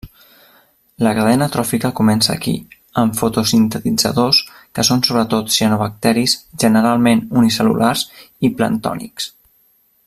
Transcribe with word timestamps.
La 1.07 1.11
cadena 1.17 1.47
tròfica 1.55 1.91
comença 1.99 2.31
aquí, 2.35 2.53
amb 3.03 3.19
fotosintetitzadors, 3.19 4.41
que 4.79 4.87
són 4.91 5.05
sobretot 5.09 5.55
cianobacteris, 5.57 6.37
generalment 6.65 7.25
unicel·lulars 7.43 8.07
i 8.51 8.55
planctònics. 8.63 9.31